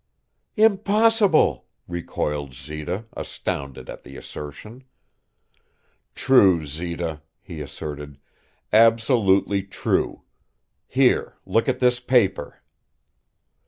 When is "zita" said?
2.55-3.05, 6.65-7.21